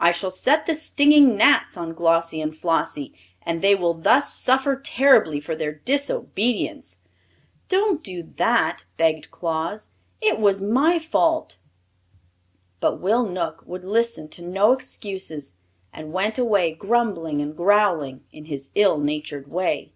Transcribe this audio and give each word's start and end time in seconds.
I 0.00 0.10
shall 0.10 0.30
set 0.30 0.64
the 0.64 0.74
stinging 0.74 1.36
gnats 1.36 1.76
on 1.76 1.92
Glossie 1.92 2.40
and 2.40 2.56
Flossie, 2.56 3.12
and 3.42 3.60
they 3.60 3.74
will 3.74 3.92
thus 3.92 4.32
suffer 4.32 4.74
terribly 4.76 5.38
for 5.38 5.54
their 5.54 5.70
disobedience." 5.74 7.00
"Don't 7.68 8.02
do 8.02 8.22
that!" 8.22 8.86
begged 8.96 9.30
Claus. 9.30 9.90
"It 10.22 10.38
was 10.38 10.62
my 10.62 10.98
fault." 10.98 11.58
But 12.80 13.02
Will 13.02 13.26
Knook 13.26 13.64
would 13.66 13.84
listen 13.84 14.30
to 14.30 14.42
no 14.42 14.72
excuses, 14.72 15.56
and 15.92 16.10
went 16.10 16.38
away 16.38 16.70
grumbling 16.72 17.42
and 17.42 17.54
growling 17.54 18.24
in 18.32 18.46
his 18.46 18.70
ill 18.74 18.96
natured 18.96 19.46
way. 19.46 19.92